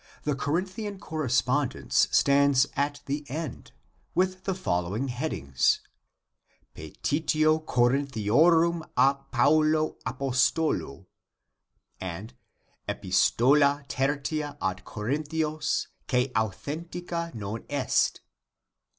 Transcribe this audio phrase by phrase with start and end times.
[0.23, 3.71] the Corinthian corre spondence stands at the end
[4.15, 5.79] with the following headings:"
[6.75, 11.05] Petitio Corinthiorum a Paulo apostolo"
[12.11, 12.33] and"
[12.89, 18.21] Epistola tertia ad Corinthios quae authentica non est."